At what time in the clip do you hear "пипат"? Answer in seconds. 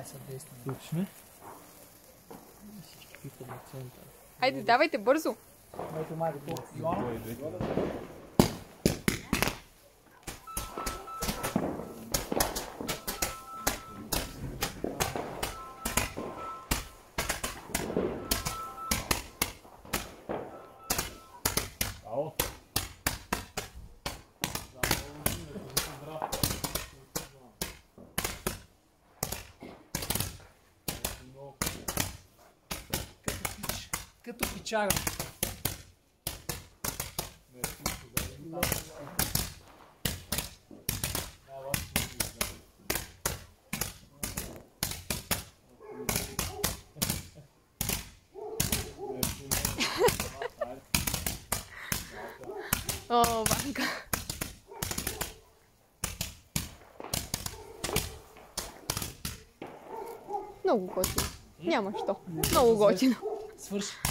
3.22-3.48